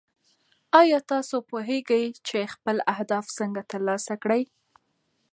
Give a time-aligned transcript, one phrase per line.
[0.79, 4.43] ایا تاسو پوهېږئ چې خپل اهداف څنګه ترلاسه کړئ؟